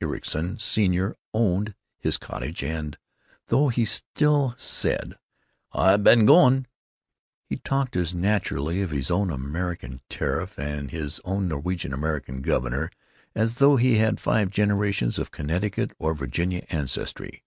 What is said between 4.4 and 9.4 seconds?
said, "Aye ban going," he talked as naturally of his own